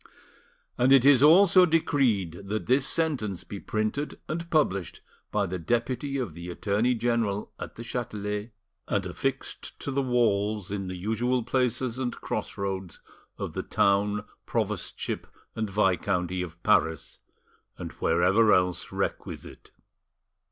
And 0.79 0.91
it 0.91 1.05
is 1.05 1.21
also 1.21 1.67
decreed 1.67 2.47
that 2.47 2.65
this 2.65 2.87
sentence 2.87 3.43
be 3.43 3.59
printed 3.59 4.19
and 4.27 4.49
published 4.49 5.01
by 5.31 5.45
the 5.45 5.59
deputy 5.59 6.17
of 6.17 6.33
the 6.33 6.49
Attorney 6.49 6.95
General 6.95 7.51
at 7.59 7.75
the 7.75 7.83
Chatelet, 7.83 8.51
and 8.87 9.05
affixed 9.05 9.79
to 9.79 9.91
the 9.91 10.01
walls 10.01 10.71
in 10.71 10.87
the 10.87 10.95
usual 10.95 11.43
places 11.43 11.99
and 11.99 12.15
cross 12.19 12.57
roads 12.57 12.99
of 13.37 13.53
the 13.53 13.61
town, 13.61 14.25
provostship 14.47 15.25
and 15.55 15.69
viscounty 15.69 16.41
of 16.41 16.63
Paris, 16.63 17.19
and 17.77 17.91
wherever 17.91 18.51
else 18.51 18.91
requisite. 18.91 19.69